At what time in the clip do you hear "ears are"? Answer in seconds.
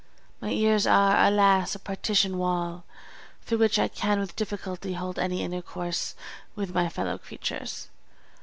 0.49-1.23